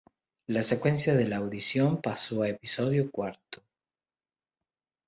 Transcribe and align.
La 0.47 0.63
secuencia 0.63 1.13
de 1.13 1.27
la 1.27 1.35
audición 1.37 2.01
pasó 2.01 2.41
al 2.41 2.49
episodio 2.49 3.11
cuarto. 3.11 3.61